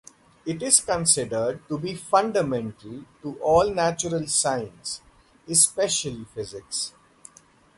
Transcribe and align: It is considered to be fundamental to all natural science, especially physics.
It 0.47 0.63
is 0.63 0.79
considered 0.79 1.59
to 1.67 1.77
be 1.77 1.93
fundamental 1.93 3.05
to 3.21 3.37
all 3.39 3.71
natural 3.71 4.25
science, 4.25 4.99
especially 5.47 6.23
physics. 6.33 6.93